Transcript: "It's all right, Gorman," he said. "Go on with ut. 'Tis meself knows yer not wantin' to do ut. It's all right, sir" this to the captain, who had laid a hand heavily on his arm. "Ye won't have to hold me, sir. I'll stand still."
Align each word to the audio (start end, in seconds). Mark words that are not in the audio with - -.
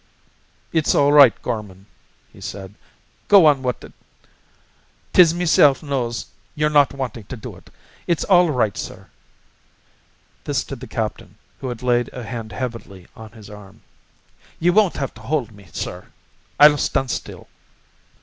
"It's 0.73 0.95
all 0.95 1.13
right, 1.13 1.39
Gorman," 1.43 1.85
he 2.33 2.41
said. 2.41 2.73
"Go 3.27 3.45
on 3.45 3.61
with 3.61 3.85
ut. 3.85 3.91
'Tis 5.13 5.31
meself 5.31 5.83
knows 5.83 6.25
yer 6.55 6.69
not 6.69 6.95
wantin' 6.95 7.25
to 7.25 7.37
do 7.37 7.53
ut. 7.55 7.69
It's 8.07 8.23
all 8.23 8.49
right, 8.49 8.75
sir" 8.75 9.11
this 10.45 10.63
to 10.63 10.75
the 10.75 10.87
captain, 10.87 11.37
who 11.59 11.69
had 11.69 11.83
laid 11.83 12.09
a 12.13 12.23
hand 12.23 12.51
heavily 12.51 13.07
on 13.15 13.33
his 13.33 13.47
arm. 13.47 13.83
"Ye 14.59 14.71
won't 14.71 14.95
have 14.97 15.13
to 15.13 15.21
hold 15.21 15.51
me, 15.51 15.67
sir. 15.71 16.07
I'll 16.59 16.79
stand 16.79 17.11
still." 17.11 17.47